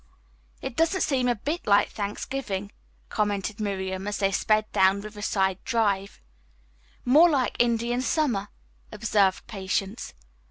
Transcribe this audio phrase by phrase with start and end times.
[0.63, 2.71] "It doesn't seem a bit like Thanksgiving,"
[3.09, 6.19] commented Miriam, as they sped down Riverside Drive.
[7.05, 8.47] "More like Indian summer,"
[8.91, 10.15] observed Patience.